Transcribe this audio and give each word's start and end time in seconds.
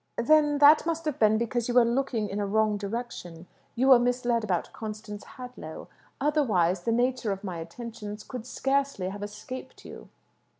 "Then 0.25 0.57
that 0.57 0.87
must 0.87 1.05
have 1.05 1.19
been 1.19 1.37
because 1.37 1.67
you 1.67 1.75
were 1.75 1.85
looking 1.85 2.27
in 2.27 2.39
a 2.39 2.47
wrong 2.47 2.75
direction. 2.75 3.45
You 3.75 3.89
were 3.89 3.99
misled 3.99 4.43
about 4.43 4.73
Constance 4.73 5.23
Hadlow; 5.37 5.89
otherwise, 6.19 6.85
the 6.85 6.91
nature 6.91 7.31
of 7.31 7.43
my 7.43 7.57
attentions 7.59 8.23
could 8.23 8.47
scarcely 8.47 9.09
have 9.09 9.21
escaped 9.21 9.85
you." 9.85 10.09